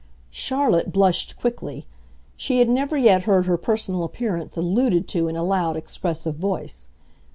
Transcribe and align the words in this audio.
Charlotte 0.31 0.91
blushed 0.91 1.37
quickly; 1.37 1.85
she 2.35 2.57
had 2.57 2.67
never 2.67 2.97
yet 2.97 3.25
heard 3.25 3.45
her 3.45 3.55
personal 3.55 4.03
appearance 4.03 4.57
alluded 4.57 5.07
to 5.07 5.27
in 5.27 5.35
a 5.35 5.43
loud, 5.43 5.77
expressive 5.77 6.33
voice. 6.33 6.87